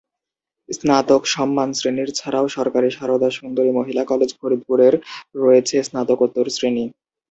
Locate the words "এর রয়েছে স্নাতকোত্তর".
4.87-6.45